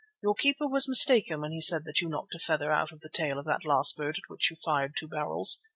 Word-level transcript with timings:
Your 0.23 0.33
keeper 0.33 0.67
was 0.67 0.87
mistaken 0.89 1.41
when 1.41 1.51
he 1.51 1.61
said 1.61 1.83
that 1.85 2.01
you 2.01 2.09
knocked 2.09 2.33
a 2.33 2.39
feather 2.39 2.71
out 2.71 2.91
of 2.91 3.01
the 3.01 3.07
tail 3.09 3.37
of 3.37 3.45
that 3.45 3.63
last 3.63 3.95
bird 3.97 4.17
at 4.17 4.31
which 4.31 4.49
you 4.49 4.55
fired 4.55 4.95
two 4.97 5.07
barrels. 5.07 5.61